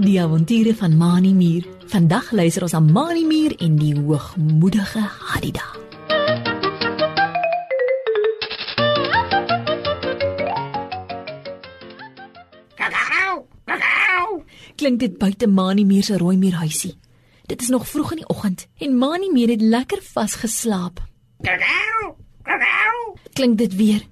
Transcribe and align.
Die 0.00 0.20
avonture 0.20 0.74
van 0.76 0.96
Mani 0.96 1.32
Mier. 1.32 1.64
Vandag 1.86 2.30
luister 2.30 2.62
ons 2.62 2.74
aan 2.74 2.92
Mani 2.92 3.24
Mier 3.24 3.54
en 3.56 3.76
die 3.80 3.94
hoogmoedige 3.96 5.00
Hadida. 5.00 5.64
Kakao, 12.74 13.46
kakao. 13.64 14.44
Klink 14.76 15.00
dit 15.00 15.18
buite 15.18 15.48
Mani 15.48 15.84
Mier 15.84 16.04
se 16.04 16.18
rooi 16.18 16.36
muurhuisie. 16.36 16.98
Dit 17.46 17.62
is 17.62 17.68
nog 17.68 17.88
vroeg 17.88 18.10
in 18.10 18.16
die 18.16 18.28
oggend 18.28 18.66
en 18.78 18.98
Mani 18.98 19.32
Mier 19.32 19.48
het 19.48 19.60
lekker 19.60 20.02
vasgeslaap. 20.02 21.00
Kakao, 21.40 22.16
kakao. 22.42 23.16
Klink 23.32 23.58
dit 23.58 23.76
weer. 23.76 24.04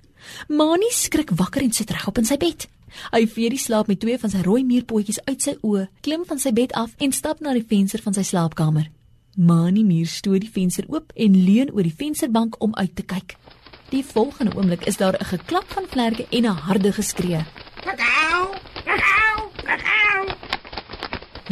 Mani 0.48 0.89
skrik 0.91 1.30
wakker 1.36 1.62
en 1.62 1.73
sit 1.73 1.91
regop 1.91 2.18
in 2.18 2.25
sy 2.25 2.36
bed. 2.36 2.68
Hy 3.11 3.27
vee 3.27 3.50
die 3.50 3.59
slaap 3.59 3.86
met 3.86 4.00
twee 4.00 4.18
van 4.18 4.30
sy 4.30 4.43
rooi 4.43 4.65
muurpotjies 4.65 5.20
uit 5.24 5.42
sy 5.42 5.56
oë, 5.62 5.88
klim 6.01 6.24
van 6.24 6.38
sy 6.38 6.52
bed 6.52 6.73
af 6.73 6.95
en 6.98 7.12
stap 7.12 7.41
na 7.41 7.52
die 7.52 7.66
venster 7.69 8.02
van 8.02 8.15
sy 8.15 8.23
slaapkamer. 8.23 8.91
Mani 9.38 9.84
Mier 9.84 10.06
stoot 10.06 10.42
die 10.42 10.51
venster 10.51 10.84
oop 10.91 11.12
en 11.15 11.37
leun 11.45 11.70
oor 11.70 11.87
die 11.87 11.95
vensterbank 11.95 12.56
om 12.59 12.74
uit 12.74 12.95
te 12.96 13.05
kyk. 13.06 13.37
Die 13.93 14.02
volgende 14.05 14.56
oomblik 14.56 14.84
is 14.87 14.96
daar 14.96 15.16
'n 15.20 15.24
geklap 15.24 15.65
van 15.69 15.87
vlerke 15.88 16.27
en 16.30 16.45
'n 16.45 16.59
harde 16.66 16.93
geskree. 16.93 17.45
Kakao, 17.84 18.55
kakao, 18.84 19.51
kakao. 19.65 20.37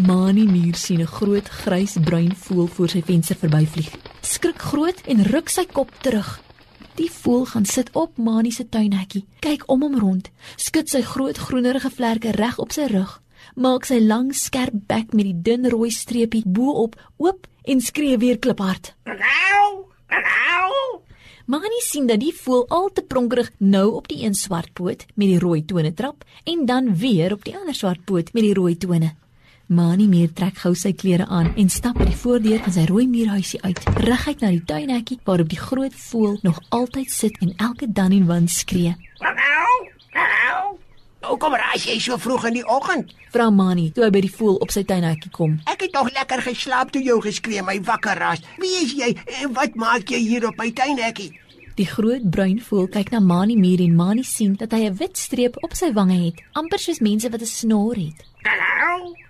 Mani 0.07 0.45
Mier 0.45 0.75
sien 0.75 1.01
'n 1.01 1.07
groot 1.07 1.49
grys-bruin 1.49 2.35
voël 2.37 2.67
voor 2.67 2.89
sy 2.89 3.03
venster 3.03 3.37
verbyvlieg. 3.37 3.91
Skrik 4.21 4.59
groot 4.59 5.01
en 5.07 5.23
ruk 5.23 5.49
sy 5.49 5.67
kop 5.67 5.91
terug. 6.01 6.46
Die 6.97 7.11
voël 7.13 7.45
gaan 7.45 7.65
sit 7.65 7.91
op 7.93 8.17
Mani 8.17 8.51
se 8.51 8.65
tuinhekkie, 8.69 9.27
kyk 9.45 9.67
om 9.69 9.83
hom 9.85 9.99
rond, 10.01 10.31
skud 10.57 10.89
sy 10.89 11.03
groot 11.05 11.37
groenerige 11.37 11.91
vlerke 11.93 12.33
reg 12.33 12.57
op 12.63 12.73
sy 12.73 12.87
rug, 12.89 13.19
maak 13.55 13.85
sy 13.85 13.99
lang 14.01 14.31
skerp 14.33 14.79
bek 14.89 15.13
met 15.13 15.29
die 15.29 15.37
dun 15.49 15.69
rooi 15.69 15.91
streepie 15.93 16.41
bo-op 16.47 16.97
oop 17.21 17.45
en 17.69 17.85
skree 17.85 18.17
weer 18.23 18.41
kliphard. 18.41 18.95
Kakao, 19.05 19.69
kakao. 20.09 21.03
Mani 21.53 21.83
sien 21.85 22.09
dat 22.09 22.23
die 22.25 22.33
voël 22.33 22.65
al 22.73 22.89
te 22.97 23.05
pronkerig 23.05 23.53
nou 23.59 23.91
op 24.01 24.09
die 24.09 24.25
een 24.25 24.35
swart 24.35 24.73
poot 24.73 25.05
met 25.15 25.29
die 25.29 25.39
rooi 25.39 25.67
tone 25.69 25.93
trap 25.95 26.25
en 26.45 26.65
dan 26.67 26.95
weer 26.97 27.37
op 27.37 27.45
die 27.45 27.59
ander 27.59 27.77
swart 27.77 28.09
poot 28.09 28.33
met 28.33 28.43
die 28.43 28.57
rooi 28.57 28.77
tone. 28.81 29.13
Mani 29.67 30.05
meer 30.07 30.29
trek 30.31 30.61
gou 30.63 30.77
sy 30.79 30.93
klere 30.95 31.25
aan 31.27 31.49
en 31.59 31.67
stap 31.75 31.97
by 31.99 32.05
die 32.07 32.19
voordeur 32.21 32.61
van 32.63 32.71
sy 32.71 32.85
rooi 32.87 33.09
muurhuisie 33.11 33.59
uit, 33.65 33.81
reguit 34.05 34.45
na 34.45 34.53
die 34.55 34.63
tuinhekkie 34.63 35.17
waarop 35.27 35.49
die 35.51 35.59
groot 35.59 35.97
voël 35.99 36.37
nog 36.47 36.61
altyd 36.71 37.11
sit 37.11 37.41
en 37.43 37.51
elke 37.59 37.89
dan 37.91 38.15
en 38.15 38.29
wan 38.29 38.47
skree. 38.47 38.93
Kakao, 39.19 39.75
kakao. 40.15 40.77
Hoekom 41.27 41.59
raas 41.59 41.89
jy 41.91 41.97
so 41.99 42.15
vroeg 42.15 42.47
in 42.53 42.61
die 42.61 42.63
oggend? 42.77 43.11
Vra 43.35 43.49
Mani 43.51 43.89
toe 43.91 44.07
hy 44.07 44.13
by 44.15 44.23
die 44.29 44.33
voël 44.37 44.63
op 44.63 44.71
sy 44.71 44.85
tuinhekkie 44.87 45.35
kom. 45.35 45.59
Ek 45.67 45.83
het 45.89 45.99
nog 45.99 46.13
lekker 46.15 46.47
geslaap 46.47 46.95
toe 46.95 47.03
jou 47.03 47.19
geskree 47.27 47.67
my 47.67 47.81
wakker 47.91 48.23
raas. 48.23 48.47
Wie 48.63 48.73
is 48.85 48.95
jy 48.95 49.11
en 49.43 49.51
wat 49.59 49.75
maak 49.75 50.15
jy 50.15 50.23
hier 50.29 50.47
op 50.47 50.63
my 50.63 50.71
tuinhekkie? 50.71 51.33
Die 51.75 51.91
groot 51.91 52.23
bruin 52.23 52.63
voël 52.63 52.87
kyk 52.87 53.11
na 53.11 53.19
Mani 53.19 53.59
muur 53.59 53.83
en 53.83 53.99
Mani 53.99 54.23
sien 54.23 54.55
dat 54.55 54.71
hy 54.71 54.87
'n 54.87 54.95
wit 54.95 55.19
streep 55.19 55.59
op 55.67 55.75
sy 55.75 55.91
wange 55.93 56.23
het, 56.23 56.39
amper 56.55 56.79
soos 56.79 57.03
mense 57.03 57.29
wat 57.29 57.43
'n 57.43 57.55
snor 57.59 57.97
het. 57.99 58.23
Kakao. 58.47 59.26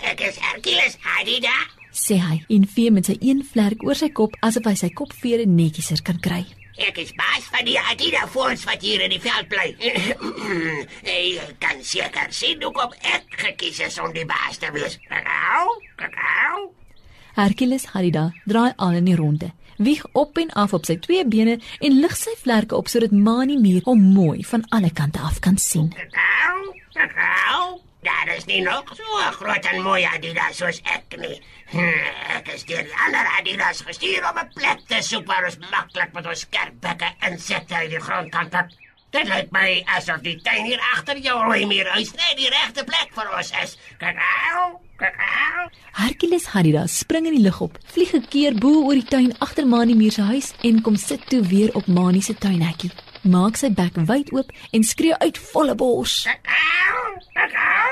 Ek 0.00 0.20
is 0.24 0.38
Hercules 0.40 0.96
Hadida. 1.04 1.52
Sê 1.92 2.16
hy 2.20 2.38
en 2.56 2.64
vee 2.68 2.90
met 2.94 3.08
sy 3.08 3.16
een 3.20 3.42
vlerk 3.46 3.82
oor 3.84 3.98
sy 3.98 4.08
kop 4.14 4.36
asof 4.46 4.66
hy 4.68 4.74
sy 4.78 4.90
kopvere 4.96 5.46
netjieser 5.48 6.00
kan 6.06 6.18
kry. 6.22 6.40
Ek 6.80 6.96
is 7.02 7.10
baas 7.18 7.44
van 7.52 7.66
die 7.68 7.76
Hadida 7.76 8.24
fonds 8.32 8.64
wat 8.68 8.84
hier 8.84 9.02
in 9.04 9.12
die 9.12 9.20
veld 9.20 9.50
bly. 9.52 9.66
Jy 11.10 11.40
kan 11.60 11.82
seker 11.84 12.30
sien 12.32 12.62
hoekom 12.64 12.94
ek 13.00 13.36
gekies 13.42 13.82
is 13.88 13.98
om 14.00 14.14
die 14.16 14.24
baas 14.28 14.60
te 14.62 14.70
wees. 14.72 14.96
Kakao, 15.10 15.76
kakao. 16.00 16.70
Hercules 17.36 17.90
Harida 17.92 18.30
draai 18.48 18.72
aan 18.76 18.96
in 19.02 19.10
die 19.10 19.18
ronde, 19.18 19.52
wieg 19.76 20.06
op 20.16 20.40
en 20.40 20.52
af 20.56 20.72
op 20.76 20.88
sy 20.88 20.96
twee 21.04 21.26
bene 21.28 21.58
en 21.80 22.00
lig 22.00 22.16
sy 22.16 22.32
vlerke 22.40 22.76
op 22.78 22.88
sodat 22.88 23.12
Mani 23.12 23.60
muur 23.60 23.84
hom 23.88 24.08
mooi 24.14 24.40
van 24.48 24.64
alle 24.70 24.92
kante 24.92 25.20
af 25.20 25.40
kan 25.44 25.60
sien. 25.60 25.92
Kakao, 25.96 26.74
kakao. 26.96 27.79
Daar 28.02 28.36
is 28.36 28.46
nie 28.48 28.62
nog 28.64 28.84
so 28.96 29.18
groot 29.38 29.64
en 29.64 29.82
mooi 29.82 30.04
Adidas 30.04 30.56
soos 30.56 30.80
ek 30.84 31.16
nie. 31.20 31.36
Hm, 31.70 32.12
ek 32.36 32.48
is 32.54 32.64
deur 32.64 32.82
die 32.82 33.00
ander 33.06 33.26
Adidas 33.38 33.82
gestuur 33.86 34.28
om 34.30 34.38
'n 34.38 34.52
plek 34.54 34.86
te 34.88 35.02
soek 35.02 35.26
waar 35.26 35.44
ons 35.44 35.58
maklik 35.70 36.12
met 36.12 36.26
ons 36.26 36.40
skerpbekke 36.40 37.10
insette 37.28 37.74
uit 37.74 37.90
die 37.90 38.00
grond 38.00 38.30
kan 38.30 38.48
pik. 38.48 38.72
Dit 39.10 39.26
lyk 39.26 39.48
my 39.50 39.82
asof 39.96 40.20
die 40.22 40.36
tuin 40.38 40.68
hier 40.68 40.78
agter 40.92 41.18
jou 41.18 41.34
rooi 41.42 41.64
muur 41.66 41.88
net 41.98 42.36
die 42.38 42.48
regte 42.48 42.84
plek 42.86 43.08
vir 43.16 43.32
ons 43.36 43.48
is. 43.62 43.72
Kakao, 43.98 44.80
kakao. 45.00 45.64
Hercules 45.98 46.46
Harida 46.52 46.86
spring 46.86 47.26
in 47.26 47.34
die 47.34 47.42
lug 47.42 47.58
op, 47.60 47.78
vlieg 47.90 48.14
'n 48.14 48.28
keer 48.30 48.54
bo 48.54 48.86
oor 48.86 48.94
die 48.94 49.10
tuin 49.10 49.34
agter 49.40 49.66
Mani 49.66 49.94
muur 49.94 50.12
se 50.12 50.22
huis 50.22 50.52
en 50.62 50.80
kom 50.82 50.96
sit 50.96 51.26
toe 51.26 51.42
weer 51.42 51.74
op 51.74 51.86
Mani 51.86 52.22
se 52.22 52.34
tuinhekkie. 52.34 52.92
Maak 53.22 53.56
sy 53.56 53.70
bek 53.70 53.94
wyd 53.94 54.30
oop 54.32 54.52
en 54.70 54.84
skree 54.84 55.18
uit 55.18 55.38
volle 55.38 55.74
bors. 55.74 56.22
Kakao, 56.22 57.18
kakao. 57.34 57.90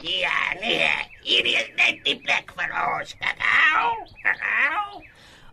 Ja, 0.00 0.40
nee, 0.60 0.88
hier 1.22 1.44
is 1.44 1.68
net 1.76 1.97
die 2.08 2.18
plek 2.24 2.52
vir 2.56 2.74
ons. 2.82 3.14
Kakao, 3.22 3.94
kakao. 4.24 5.02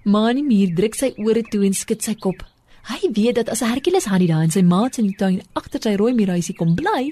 Mani 0.05 0.43
muur 0.45 0.73
druk 0.77 0.97
sy 0.97 1.13
ore 1.21 1.43
toe 1.51 1.65
en 1.67 1.75
skud 1.75 2.03
sy 2.05 2.15
kop. 2.15 2.43
Hy 2.85 3.09
weet 3.17 3.39
dat 3.39 3.49
as 3.49 3.63
Hercules 3.65 4.05
Harida 4.05 4.43
en 4.45 4.51
sy 4.53 4.61
maats 4.61 5.01
in 5.01 5.07
die 5.09 5.17
tuin 5.17 5.39
agter 5.57 5.81
sy 5.81 5.95
rooi 5.97 6.11
muurhuisie 6.13 6.53
kom 6.57 6.75
bly, 6.77 7.07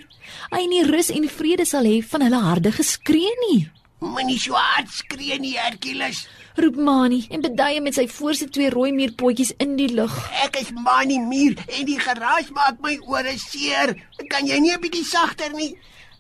hy 0.53 0.65
nie 0.69 0.83
rus 0.85 1.09
en 1.09 1.25
vrede 1.25 1.65
sal 1.65 1.89
hê 1.89 1.97
van 2.11 2.27
hulle 2.27 2.41
harde 2.43 2.73
geskree 2.75 3.31
nie. 3.47 3.63
Moenie 4.03 4.37
so 4.37 4.53
hard 4.59 4.91
skree 4.91 5.39
nie, 5.39 5.55
Hercules. 5.55 6.25
Roep 6.59 6.75
Mani 6.77 7.23
en 7.33 7.41
beduie 7.41 7.81
met 7.81 7.97
sy 7.97 8.05
voorste 8.11 8.49
twee 8.53 8.69
rooi 8.69 8.91
muurpotjies 8.93 9.55
in 9.63 9.73
die 9.79 9.89
lug. 9.95 10.13
Ek 10.43 10.59
is 10.61 10.69
Mani 10.75 11.17
Muur 11.23 11.55
en 11.65 11.87
die 11.87 11.97
geraas 11.97 12.51
maak 12.53 12.83
my 12.83 12.97
ore 13.09 13.33
seer. 13.41 13.95
Kan 14.29 14.45
jy 14.45 14.59
nie 14.59 14.75
'n 14.75 14.81
bietjie 14.83 15.07
sagter 15.07 15.55
nie? 15.55 15.73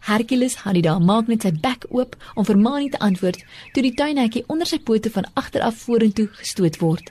Hercules 0.03 0.57
Harida 0.65 0.97
maak 0.99 1.29
net 1.31 1.45
sy 1.45 1.51
bek 1.63 1.85
oop 1.95 2.17
om 2.35 2.43
vir 2.43 2.57
Mani 2.59 2.89
te 2.91 2.99
antwoord 2.99 3.39
toe 3.73 3.83
die 3.85 3.93
tuinhekkie 3.95 4.43
onder 4.51 4.67
sy 4.67 4.81
pote 4.83 5.11
van 5.13 5.29
agter 5.39 5.63
af 5.63 5.77
vorentoe 5.85 6.27
gestoot 6.41 6.79
word. 6.81 7.07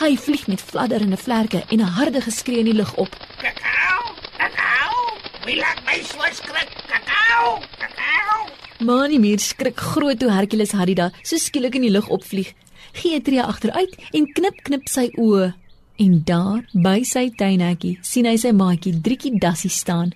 Hy 0.00 0.16
vlieg 0.18 0.48
met 0.50 0.64
fladderende 0.64 1.18
vlerke 1.20 1.62
en 1.68 1.80
'n 1.80 1.94
harde 1.98 2.20
geskree 2.20 2.58
in 2.58 2.70
die 2.70 2.74
lug 2.74 2.94
op. 2.96 3.12
Kakao, 3.38 4.02
kakao. 4.38 4.96
Wie 5.46 5.56
laat 5.56 5.78
my 5.86 6.02
so 6.02 6.18
skrik? 6.32 6.70
Kakao, 6.90 7.62
kakao. 7.78 8.48
Mani 8.80 9.18
Mier 9.18 9.38
skrik 9.38 9.78
groot 9.78 10.18
toe 10.18 10.30
Hercules 10.30 10.72
Harida 10.72 11.12
so 11.22 11.36
skielik 11.36 11.74
in 11.74 11.82
die 11.82 11.94
lug 11.94 12.08
opvlieg. 12.08 12.54
Gee 12.92 13.14
'n 13.14 13.22
tree 13.22 13.42
agteruit 13.42 13.94
en 14.12 14.32
knip 14.32 14.56
knip 14.62 14.88
sy 14.88 15.10
oë. 15.16 15.54
En 15.96 16.22
daar, 16.24 16.64
by 16.72 17.02
sy 17.04 17.30
tuinhekkie, 17.30 17.98
sien 18.00 18.24
hy 18.24 18.36
sy 18.36 18.52
maatjie 18.52 19.00
Driekie 19.00 19.38
Dassie 19.38 19.70
staan. 19.70 20.12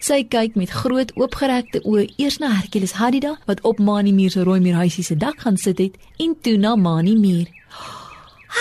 Sy 0.00 0.22
kyk 0.24 0.56
met 0.56 0.70
groot 0.70 1.12
oopgerekte 1.16 1.82
oë 1.84 2.06
eers 2.16 2.38
na 2.42 2.52
Hercules 2.54 2.96
Harida 3.00 3.36
wat 3.46 3.62
op 3.68 3.78
Mani 3.78 4.12
Mier 4.12 4.30
se 4.30 4.44
rooi 4.46 4.60
muurhuisie 4.60 5.04
se 5.04 5.16
dak 5.16 5.40
gaan 5.44 5.56
sit 5.56 5.78
het 5.78 5.96
en 6.18 6.34
toe 6.40 6.56
na 6.56 6.76
Mani 6.76 7.16
Mier. 7.16 7.46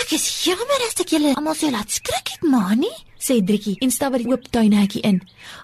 Ek 0.01 0.11
is 0.17 0.25
jammer 0.43 0.85
as 0.87 0.99
ek 0.99 1.13
julle 1.15 1.33
almal 1.37 1.55
so 1.55 1.71
laat 1.71 1.91
skrik 1.93 2.33
het, 2.35 2.43
Mani. 2.43 2.91
Sê 3.25 3.39
Driekie 3.41 3.77
en 3.81 3.91
stap 3.93 4.13
by 4.13 4.21
die 4.21 4.29
oop 4.29 4.43
tuinhekkie 4.53 5.01
in. 5.07 5.21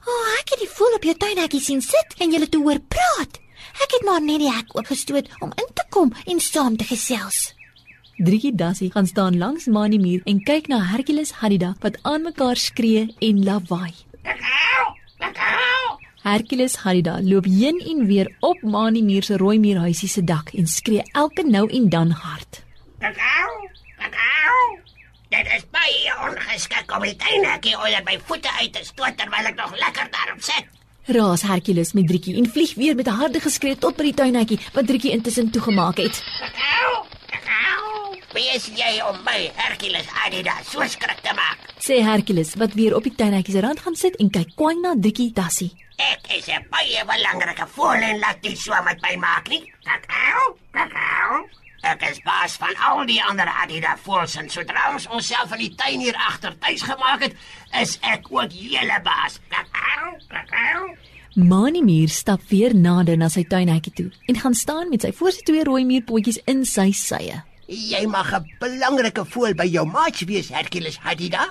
O, 0.07 0.09
oh, 0.09 0.27
ek 0.39 0.53
het 0.55 0.63
die 0.63 0.71
voël 0.71 0.97
op 0.97 1.05
jou 1.05 1.15
tuinhekkie 1.19 1.61
sien 1.61 1.81
sit 1.85 2.15
en 2.23 2.31
julle 2.33 2.47
toe 2.49 2.63
hoor 2.63 2.79
praat. 2.93 3.41
Ek 3.83 3.97
het 3.97 4.05
maar 4.07 4.21
net 4.23 4.41
die 4.41 4.51
hek 4.51 4.71
oopgestoot 4.77 5.29
om 5.41 5.51
in 5.59 5.73
te 5.75 5.85
kom 5.93 6.13
en 6.25 6.39
saam 6.41 6.77
te 6.77 6.87
gesels. 6.87 7.51
Driekie 8.21 8.53
Dassie 8.55 8.91
gaan 8.93 9.07
staan 9.09 9.37
langs 9.37 9.65
Mani 9.65 9.99
Mier 9.99 10.21
en 10.29 10.41
kyk 10.45 10.67
na 10.69 10.81
Hercules 10.91 11.35
Harida 11.41 11.75
wat 11.81 11.97
aan 12.01 12.25
mekaar 12.27 12.57
skree 12.57 13.07
en 13.19 13.43
lawaai. 13.45 13.93
Hercules 16.21 16.75
Harida 16.75 17.19
loop 17.21 17.45
heen 17.45 17.79
en 17.79 18.05
weer 18.05 18.35
op 18.39 18.61
Mani 18.61 19.01
Mier 19.01 19.23
se 19.23 19.37
rooi 19.37 19.59
muurhuisie 19.59 20.09
se 20.09 20.23
dak 20.23 20.51
en 20.53 20.67
skree 20.67 21.01
elke 21.11 21.43
nou 21.43 21.69
en 21.69 21.89
dan 21.89 22.11
hard. 22.11 22.61
Kakao, 22.99 23.55
kakao. 23.97 24.59
Dit 25.33 25.49
is 25.55 25.65
baie 25.73 26.13
ongeskik 26.27 26.93
om 26.95 27.07
die 27.07 27.15
tuinhekkie 27.15 27.73
onder 27.77 28.05
my 28.05 28.19
voete 28.29 28.53
uit 28.59 28.73
te 28.73 28.85
stoot 28.85 29.17
terwyl 29.17 29.49
ek 29.49 29.57
nog 29.57 29.73
lekker 29.81 30.11
daarop 30.13 30.45
sit. 30.45 30.69
Raas 31.09 31.41
Hercules 31.41 31.95
met 31.97 32.07
Driekie 32.07 32.37
en 32.37 32.45
vlieg 32.45 32.75
weer 32.75 32.95
met 32.95 33.07
'n 33.07 33.17
harde 33.23 33.39
geskree 33.39 33.77
tot 33.77 33.97
by 33.97 34.03
die 34.03 34.13
tuinhekkie 34.13 34.59
wat 34.73 34.87
Driekie 34.87 35.11
intussen 35.11 35.49
toegemaak 35.49 35.97
het. 35.97 36.21
Kakao, 36.39 37.05
kakao. 37.33 38.15
Wie 38.33 38.49
is 38.55 38.69
jy 38.75 39.01
om 39.09 39.17
my 39.25 39.51
Hercules 39.55 40.07
Adidas 40.25 40.69
so 40.69 40.85
skrik 40.85 41.19
te 41.25 41.33
maak? 41.33 41.70
Sê 41.81 41.95
Hercules 42.05 42.53
wat 42.61 42.75
weer 42.77 42.93
op 42.93 43.07
die 43.07 43.15
tuinhekkie 43.17 43.55
se 43.55 43.61
rand 43.63 43.79
gaan 43.81 43.95
sit 43.97 44.17
en 44.21 44.27
kyk 44.29 44.51
kwai 44.53 44.75
na 44.77 44.91
Driekie 44.93 45.31
Dassie. 45.33 45.71
Ek 45.97 46.27
is 46.37 46.47
'n 46.47 46.61
baie 46.69 47.01
belangrike 47.09 47.65
voël 47.75 48.01
en 48.09 48.19
laat 48.19 48.37
dit 48.43 48.57
so 48.57 48.71
met 48.85 49.01
my 49.01 49.15
maak 49.15 49.49
nie. 49.49 49.73
Kakao, 49.83 50.57
kakao. 50.71 51.47
Ek 51.81 52.01
is 52.11 52.19
baas 52.21 52.53
van 52.61 52.75
al 52.87 53.05
die 53.05 53.23
ander 53.23 53.49
Adidas 53.49 53.99
voels 54.03 54.35
en 54.35 54.49
sodra 54.49 54.91
ons 54.93 55.07
onsself 55.07 55.51
in 55.51 55.57
die 55.57 55.75
tuin 55.75 55.99
hier 55.99 56.15
agter 56.15 56.53
tuis 56.59 56.81
gemaak 56.81 57.21
het, 57.21 57.33
is 57.81 57.97
ek 58.01 58.27
ook 58.29 58.51
julle 58.51 59.01
baas. 59.03 59.39
Kakao, 59.49 60.17
kakao. 60.29 60.95
Manimier 61.35 62.09
stap 62.09 62.41
weer 62.49 62.75
nader 62.75 63.17
na 63.17 63.29
sy 63.29 63.43
tuinhekkie 63.43 63.93
toe 63.93 64.11
en 64.27 64.35
gaan 64.35 64.53
staan 64.53 64.89
met 64.89 65.01
sy 65.01 65.11
voorste 65.11 65.41
twee 65.43 65.63
rooi 65.63 65.83
muurpotjies 65.85 66.43
in 66.45 66.65
sy 66.65 66.91
sye. 66.91 67.41
Jy 67.67 68.05
mag 68.05 68.33
'n 68.33 68.45
belangrike 68.59 69.25
voël 69.25 69.55
by 69.55 69.65
jou 69.65 69.85
maats 69.87 70.21
wees, 70.21 70.49
Hercules 70.49 70.97
Hadida. 70.97 71.49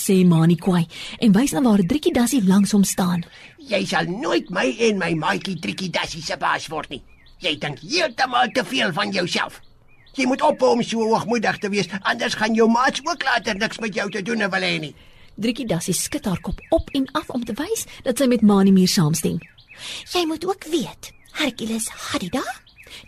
Sê 0.00 0.22
Mani 0.24 0.56
kwai 0.56 0.86
en 1.20 1.34
wys 1.36 1.52
na 1.52 1.60
waar 1.60 1.82
Driekie 1.84 2.12
Dassie 2.16 2.40
langs 2.46 2.72
hom 2.72 2.84
staan. 2.88 3.24
Jy 3.68 3.82
sal 3.90 4.08
nooit 4.08 4.48
my 4.54 4.70
en 4.86 4.96
my 5.00 5.10
maatjie 5.18 5.58
Trikkie 5.60 5.90
Dassie 5.92 6.22
se 6.24 6.38
baas 6.40 6.70
word 6.72 6.88
nie. 6.94 7.02
Jy 7.44 7.58
dink 7.60 7.82
heeltemal 7.84 8.48
te 8.56 8.64
veel 8.64 8.94
van 8.96 9.12
jouself. 9.12 9.60
Jy 10.16 10.26
moet 10.26 10.42
ophou 10.42 10.72
om 10.74 10.82
so 10.82 11.04
hoogmoedig 11.04 11.60
te 11.60 11.68
wees, 11.72 11.88
anders 12.00 12.34
gaan 12.40 12.56
jou 12.56 12.68
maats 12.70 13.04
ook 13.04 13.28
later 13.28 13.60
niks 13.60 13.78
met 13.84 13.94
jou 13.94 14.08
te 14.10 14.24
doen 14.24 14.48
wil 14.48 14.66
hê 14.66 14.74
nie. 14.80 14.94
Driekie 15.36 15.68
Dassie 15.68 15.94
skud 15.94 16.24
haar 16.24 16.40
kop 16.40 16.60
op 16.70 16.88
en 16.96 17.06
af 17.12 17.28
om 17.28 17.44
te 17.44 17.54
wys 17.60 17.86
dat 18.04 18.18
sy 18.18 18.26
met 18.28 18.42
Manimier 18.42 18.88
saamstem. 18.88 19.38
Jy 20.12 20.24
moet 20.26 20.44
ook 20.48 20.64
weet, 20.72 21.12
Hercules 21.36 21.88
Hadida, 22.08 22.44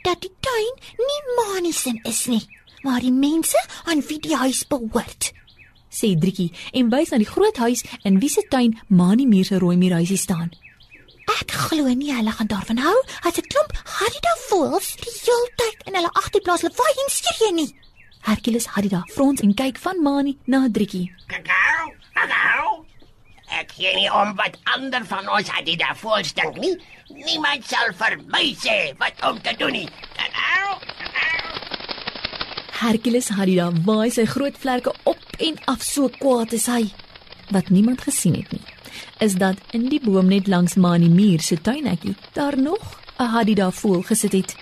dat 0.05 0.21
die 0.21 0.33
tuin 0.41 0.75
nie 1.01 1.21
Manisin 1.41 2.01
is 2.09 2.27
nie, 2.29 2.45
maar 2.85 3.01
die 3.01 3.13
mense 3.13 3.59
aan 3.85 4.05
wie 4.09 4.21
die 4.21 4.37
huis 4.37 4.67
behoort. 4.69 5.33
Sê 5.93 6.15
Driekie 6.17 6.53
en 6.73 6.91
wys 6.93 7.13
na 7.13 7.21
die 7.21 7.29
groot 7.29 7.59
huis 7.61 7.85
in 8.09 8.19
wie 8.23 8.33
se 8.33 8.43
tuin 8.49 8.79
Manimier 8.89 9.45
se 9.45 9.59
rooi 9.61 9.77
muurhuisie 9.77 10.19
staan. 10.19 10.51
Ek 11.41 11.53
glo 11.69 11.93
nie 11.95 12.13
hulle 12.17 12.33
gaan 12.33 12.51
daarvan 12.51 12.81
hou 12.81 12.99
as 13.29 13.39
'n 13.39 13.49
klomp 13.53 13.73
Hadida 13.99 14.33
voels 14.49 14.89
die 15.05 15.15
heeltyd 15.25 15.79
in 15.87 15.95
hulle 15.99 16.13
agterplaas 16.21 16.63
lawaai 16.63 16.95
en 17.05 17.11
skree 17.19 17.53
nie. 17.53 17.71
Hercules 18.23 18.67
Hadida 18.75 19.03
frons 19.15 19.41
en 19.43 19.55
kyk 19.55 19.79
van 19.79 20.03
Mani 20.03 20.39
na 20.47 20.69
Driekie. 20.69 21.11
Kakao, 21.27 21.87
kakao. 22.15 22.85
Ek 23.61 23.73
gee 23.77 23.95
nie 23.97 24.11
om 24.13 24.35
wat 24.39 24.57
ander 24.75 25.05
van 25.05 25.29
ons 25.29 25.51
Adidas 25.59 25.99
voels 26.01 26.33
dink 26.39 26.57
nie. 26.63 26.77
Niemand 27.27 27.67
sal 27.69 27.93
vir 27.99 28.17
my 28.33 28.45
sê 28.63 28.95
wat 28.99 29.19
om 29.29 29.41
te 29.43 29.53
doen 29.59 29.73
nie. 29.73 29.89
Kakao, 30.17 30.79
kakao. 31.01 31.51
Hercules 32.81 33.29
Hadida 33.29 33.69
waai 33.85 34.11
sy 34.11 34.25
groot 34.25 34.57
vlerke 34.57 34.95
op 35.05 35.22
en 35.43 35.59
af 35.65 35.83
so 35.83 36.09
kwaad 36.09 36.53
is 36.53 36.67
hy. 36.71 36.85
Wat 37.51 37.69
niemand 37.69 38.01
gesien 38.07 38.35
het 38.39 38.51
nie, 38.53 38.63
is 39.19 39.35
dat 39.35 39.59
in 39.77 39.89
die 39.91 40.01
boom 40.01 40.29
net 40.31 40.47
langs 40.47 40.75
Mani 40.75 41.09
Muur 41.09 41.43
se 41.43 41.61
tuinhekkie 41.61 42.15
daar 42.33 42.59
nog 42.59 43.01
'n 43.19 43.31
Hadida 43.35 43.71
voël 43.71 44.03
gesit 44.03 44.33
het. 44.33 44.55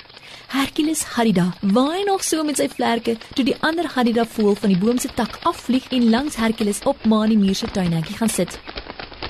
Hercules 0.48 1.02
Hadida 1.02 1.54
waai 1.60 2.04
nog 2.04 2.24
so 2.24 2.44
met 2.44 2.56
sy 2.56 2.68
vlerke 2.68 3.16
toe 3.34 3.44
die 3.44 3.56
ander 3.60 3.86
Hadida 3.94 4.24
voël 4.26 4.54
van 4.54 4.68
die 4.68 4.78
boom 4.78 4.98
se 4.98 5.08
tak 5.14 5.38
afvlieg 5.42 5.84
en 5.90 6.10
langs 6.10 6.36
Hercules 6.36 6.80
op 6.84 7.04
Mani 7.04 7.36
Muur 7.36 7.54
se 7.54 7.66
tuinhekkie 7.66 8.16
gaan 8.16 8.28
sit. 8.28 8.60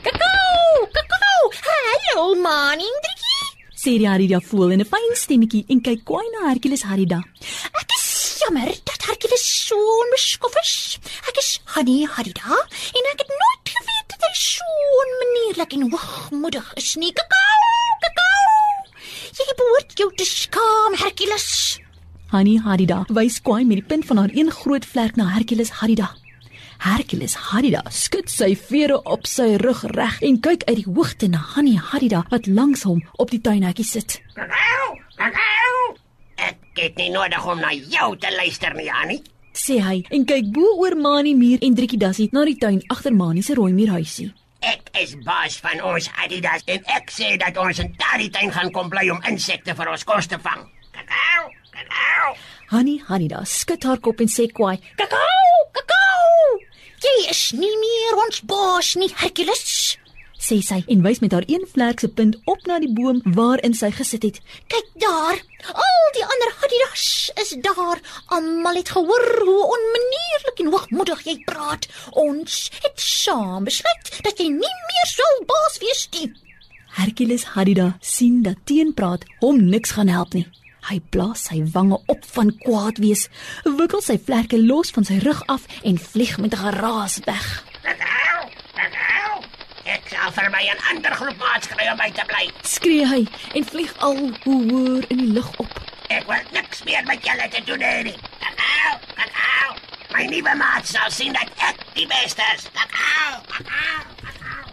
Kakao, 0.03 0.87
kakao. 0.93 1.43
Hallo, 1.67 2.35
Manindrikie. 2.35 3.47
Sê 3.75 3.99
die 3.99 4.09
Hadida 4.09 4.41
voël 4.41 4.71
in 4.71 4.81
'n 4.81 4.85
fyn 4.85 5.15
stemmetjie 5.17 5.65
en 5.69 5.81
kyk 5.81 6.05
kwaai 6.05 6.27
na 6.33 6.49
Hercules 6.49 6.83
Hadida. 6.83 7.21
Jammer 8.41 8.73
dat 8.85 9.03
Hercules 9.07 9.67
so 9.67 9.77
onbeskof 10.03 10.55
is. 10.63 10.99
Ek 11.29 11.37
is 11.37 11.51
Hani 11.75 12.07
Hadida 12.09 12.57
en 12.99 13.09
ek 13.13 13.21
het 13.23 13.33
nooit 13.41 13.73
geweet 13.75 14.07
dat 14.13 14.25
hy 14.25 14.31
so 14.39 14.69
onmanierlik 15.01 15.75
en 15.77 15.85
hoogmoedig 15.93 16.71
is 16.81 16.95
nie. 17.03 17.11
Kakao, 17.19 17.75
kakao. 18.05 18.55
Jy 19.37 19.57
behoort 19.59 19.93
jou 20.01 20.09
te 20.17 20.25
skaam, 20.25 20.97
Hercules. 21.03 21.51
Hani 22.33 22.57
Hadida 22.65 23.03
wys 23.13 23.41
kwaai 23.45 23.67
met 23.69 23.83
die 23.83 23.89
punt 23.93 24.09
van 24.09 24.23
haar 24.23 24.33
een 24.33 24.51
groot 24.63 24.89
vlerk 24.89 25.21
na 25.21 25.29
Hercules 25.35 25.75
Hadida. 25.83 26.09
Hercules 26.81 27.37
Hadida 27.51 27.85
skud 27.93 28.33
sy 28.33 28.55
vere 28.57 29.03
op 29.05 29.29
sy 29.29 29.59
rug 29.61 29.85
reg 29.99 30.23
en 30.25 30.41
kyk 30.41 30.65
uit 30.71 30.81
die 30.81 30.89
hoogte 30.89 31.29
na 31.29 31.45
Hani 31.59 31.77
Hadida 31.77 32.25
wat 32.33 32.49
langs 32.49 32.89
hom 32.89 33.05
op 33.21 33.37
die 33.37 33.43
tuinhekkie 33.45 33.85
sit. 33.85 34.23
Kakao, 34.39 34.97
kakao. 35.21 35.80
Het 36.81 36.97
nie 36.97 37.11
nodig 37.13 37.45
om 37.45 37.59
na 37.61 37.75
jou 37.77 38.15
te 38.17 38.31
luister 38.33 38.73
nie, 38.75 38.89
Annie. 38.89 39.21
sê 39.61 39.81
hy 39.83 39.97
en 40.15 40.23
kyk 40.25 40.47
bo 40.55 40.69
oor 40.81 40.95
Mani 40.97 41.35
muur 41.35 41.59
en 41.67 41.75
Driekie 41.77 41.99
Dassie 41.99 42.31
na 42.33 42.45
die 42.47 42.57
tuin 42.57 42.79
agter 42.95 43.13
Mani 43.13 43.43
se 43.43 43.55
rooi 43.59 43.73
muurhuisie. 43.77 44.31
Ek 44.63 44.89
is 45.03 45.17
baas 45.27 45.59
van 45.65 45.83
ons 45.85 46.09
Adidas 46.23 46.65
en 46.71 46.87
ek 46.97 47.11
sê 47.13 47.35
dat 47.41 47.59
ons 47.61 47.81
in 47.83 47.91
daardie 48.01 48.31
tuin 48.33 48.53
gaan 48.55 48.71
kom 48.73 48.89
bly 48.93 49.09
om 49.13 49.21
insekte 49.29 49.75
vir 49.77 49.91
ons 49.93 50.05
kos 50.09 50.31
te 50.31 50.39
vang. 50.47 50.63
Kakao, 50.97 51.51
kakao. 51.75 52.33
Hani 52.73 52.97
Hadida 53.09 53.43
skud 53.45 53.85
haar 53.85 54.01
kop 54.01 54.21
en 54.21 54.31
sê 54.31 54.49
kwaai: 54.53 54.79
Kakao, 54.97 55.53
kakao. 55.77 56.57
Jy 57.05 57.17
is 57.35 57.43
nie 57.59 57.75
meer 57.85 58.25
ons 58.25 58.41
baas 58.45 58.95
nie, 58.97 59.11
Hercules. 59.21 59.67
Sê 60.51 60.59
sy 60.67 60.81
en 60.91 61.03
wys 61.07 61.21
met 61.23 61.35
haar 61.37 61.47
een 61.47 61.63
vlerk 61.73 62.01
se 62.03 62.09
punt 62.09 62.37
op 62.51 62.67
na 62.67 62.81
die 62.83 62.91
boom 62.91 63.21
waarin 63.37 63.75
sy 63.77 63.91
gesit 63.95 64.27
het. 64.27 64.41
Kyk 64.73 64.89
daar. 65.05 65.39
Al 65.71 66.07
die 66.17 66.25
ander 66.27 66.53
Hadidas 66.59 67.07
is 67.43 67.55
daar. 67.63 68.01
Almal 68.35 68.81
het 68.81 68.91
gehoor 68.97 69.27
hoe 69.47 69.63
onmanierlik 69.77 70.63
en 70.65 70.73
hoogmoedig 70.75 71.25
jy 71.29 71.37
praat. 71.47 71.87
Ons 72.11 72.71
het 72.83 72.99
saam 72.99 73.69
besluit 73.69 74.15
dat 74.27 74.43
jy 74.43 74.49
nie 74.51 74.77
meer 74.91 75.11
sal 75.13 75.43
baas 75.47 75.79
wees 75.85 76.07
nie. 76.17 76.33
Hercules 76.99 77.45
Hadida 77.55 77.93
sien 78.03 78.43
dat 78.43 78.59
teenpraat 78.67 79.29
hom 79.45 79.63
niks 79.71 79.95
gaan 79.95 80.11
help 80.11 80.35
nie. 80.35 80.49
Hy 80.89 80.99
blaas 81.15 81.45
sy 81.47 81.61
wange 81.75 82.01
op 82.11 82.25
van 82.35 82.51
kwaad 82.65 82.99
wees, 82.99 83.29
wikkel 83.65 84.03
sy 84.03 84.17
vlerke 84.19 84.59
los 84.59 84.91
van 84.97 85.07
sy 85.07 85.21
rug 85.23 85.45
af 85.47 85.69
en 85.87 86.01
vlieg 86.01 86.39
met 86.41 86.57
'n 86.57 86.65
geraas 86.65 87.21
weg. 87.29 87.47
Sal 90.31 90.45
vir 90.45 90.51
my 90.55 90.63
'n 90.71 90.79
ander 90.91 91.11
groep 91.19 91.39
maats 91.43 91.67
kry 91.67 91.87
om 91.91 91.97
by 91.99 92.11
te 92.15 92.23
bly. 92.31 92.45
Skree 92.63 93.05
hy 93.13 93.27
en 93.59 93.65
vlieg 93.65 93.93
al 93.99 94.17
hoe 94.45 94.59
hoër 94.71 95.05
in 95.11 95.19
die 95.25 95.33
lug 95.37 95.49
op. 95.59 95.73
Ek 96.09 96.27
wil 96.29 96.45
niks 96.53 96.85
meer 96.85 97.03
met 97.05 97.25
julle 97.27 97.49
te 97.51 97.61
doen 97.67 97.81
hê 97.83 98.03
nie. 98.05 98.15
Kakao, 98.39 98.95
kakao. 99.19 99.75
My 100.15 100.25
nuwe 100.31 100.55
maats 100.57 100.91
sal 100.95 101.11
sien 101.11 101.33
dat 101.33 101.51
ek 101.59 101.77
die 101.95 102.07
beste 102.07 102.43
is. 102.55 102.69
Kakao, 102.79 103.43
kakao, 103.49 104.03
kakao. 104.23 104.71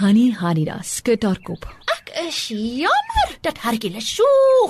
Hani 0.00 0.34
Hadida 0.40 0.80
skud 0.82 1.22
haar 1.22 1.38
kop, 1.44 1.64
Ek 1.96 2.26
is 2.26 2.48
jammer 2.48 3.28
dat 3.42 3.58
Hercules 3.58 4.14
so 4.16 4.24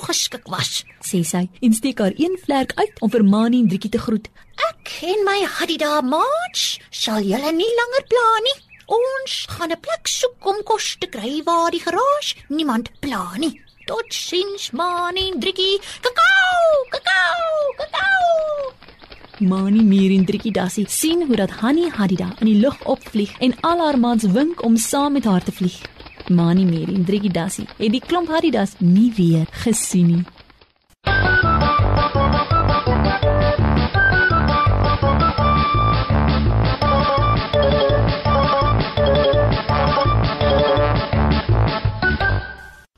geskik 0.05 0.47
was. 0.49 0.85
sê 1.01 1.25
sy 1.25 1.49
en 1.63 1.73
steek 1.73 1.99
haar 1.99 2.13
een 2.17 2.37
vlerk 2.45 2.73
uit 2.77 3.01
om 3.01 3.11
vir 3.11 3.25
Mani 3.25 3.61
en 3.61 3.69
Driekie 3.69 3.91
te 3.91 3.99
groet. 3.99 4.29
Ek 4.69 4.93
en 5.03 5.25
my 5.25 5.41
Hadida 5.47 6.01
maats 6.03 6.79
sal 6.91 7.21
julle 7.23 7.53
nie 7.53 7.73
langer 7.81 8.05
pla 8.09 8.29
nie. 8.43 8.66
Ons 8.87 9.47
gaan 9.51 9.73
'n 9.73 9.81
plek 9.81 10.07
soek 10.07 10.47
om 10.47 10.63
kos 10.63 10.97
te 10.99 11.07
kry 11.07 11.43
waar 11.45 11.71
die 11.71 11.81
garage 11.81 12.37
niemand 12.49 12.91
pla 13.01 13.37
nie. 13.37 13.61
Totsiens, 13.87 14.71
man 14.71 15.15
en 15.15 15.41
Driekie. 15.41 15.81
Kakao, 16.01 16.87
kakao, 16.95 17.75
kakao. 17.77 18.73
Mani 19.39 19.83
Mier 19.83 20.11
en 20.19 20.25
Driekie 20.25 20.53
Dassie 20.53 20.87
sien 20.89 21.27
hoe 21.27 21.37
dat 21.37 21.51
Hani 21.51 21.91
Hadida 21.91 22.35
in 22.39 22.47
die 22.47 22.61
lug 22.61 22.85
opvlieg 22.85 23.39
en 23.39 23.61
al 23.61 23.79
haar 23.79 23.99
maats 23.99 24.25
wink 24.25 24.63
om 24.63 24.77
saam 24.77 25.13
met 25.13 25.25
haar 25.25 25.43
te 25.43 25.53
vlieg. 25.53 25.81
Mani 26.29 26.65
Mier 26.65 26.89
en 26.89 27.05
Driekie 27.05 27.31
Dassie 27.31 27.69
het 27.77 27.93
die 27.93 28.03
klomp 28.07 28.29
Hadidas 28.29 28.75
nie 28.79 29.13
weer 29.17 29.47
gesien 29.51 30.07
nie. 30.07 30.25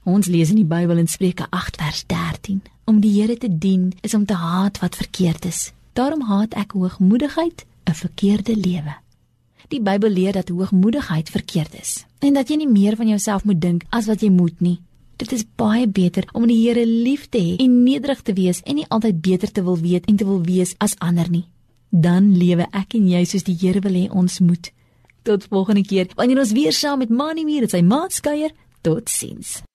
Ons 0.09 0.25
lees 0.33 0.49
in 0.49 0.57
die 0.57 0.65
Bybel 0.65 0.97
in 1.03 1.09
Spreuke 1.11 1.45
8 1.53 1.77
vers 1.77 2.07
13: 2.09 2.63
Om 2.89 3.01
die 3.05 3.11
Here 3.13 3.37
te 3.37 3.49
dien 3.59 3.93
is 4.01 4.15
om 4.17 4.25
te 4.25 4.39
haat 4.41 4.79
wat 4.81 4.97
verkeerd 4.97 5.45
is. 5.45 5.73
Daarom 5.93 6.23
haat 6.25 6.55
ek 6.57 6.73
hoogmoedigheid, 6.73 7.67
'n 7.85 7.95
verkeerde 7.95 8.57
lewe. 8.57 8.95
Die 9.69 9.81
Bybel 9.81 10.11
leer 10.11 10.33
dat 10.33 10.49
hoogmoedigheid 10.49 11.29
verkeerd 11.29 11.75
is 11.81 12.07
en 12.19 12.33
dat 12.33 12.49
jy 12.49 12.57
nie 12.57 12.69
meer 12.69 12.97
van 12.97 13.09
jouself 13.09 13.45
moet 13.45 13.61
dink 13.61 13.85
as 13.91 14.07
wat 14.07 14.21
jy 14.21 14.31
moet 14.31 14.61
nie. 14.61 14.81
Dit 15.17 15.33
is 15.33 15.45
baie 15.57 15.87
beter 15.89 16.25
om 16.33 16.47
die 16.47 16.69
Here 16.69 16.87
lief 16.87 17.29
te 17.29 17.39
hê 17.39 17.57
en 17.59 17.83
nederig 17.83 18.23
te 18.23 18.33
wees 18.33 18.63
en 18.63 18.75
nie 18.75 18.89
altyd 18.89 19.21
beter 19.21 19.53
te 19.53 19.63
wil 19.63 19.79
weet 19.79 20.07
en 20.07 20.17
te 20.17 20.25
wil 20.25 20.43
wees 20.43 20.75
as 20.79 20.97
ander 20.99 21.31
nie. 21.31 21.45
Dan 21.91 22.37
lewe 22.37 22.67
ek 22.73 22.95
en 22.95 23.09
jy 23.09 23.25
soos 23.25 23.45
die 23.45 23.59
Here 23.61 23.81
wil 23.81 23.93
hê 23.93 24.11
ons 24.11 24.39
moet. 24.39 24.73
Tot 25.23 25.45
volgende 25.45 25.83
keer 25.83 26.07
wanneer 26.15 26.39
ons 26.39 26.53
weer 26.53 26.73
saam 26.73 26.99
met 26.99 27.11
Mani 27.11 27.45
Mier 27.45 27.63
en 27.63 27.69
sy 27.69 27.83
maat 27.83 28.21
kuier. 28.21 28.51
Totsiens. 28.81 29.68